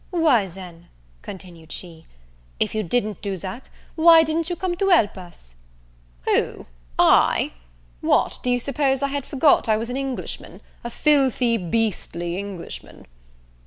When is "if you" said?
2.59-2.81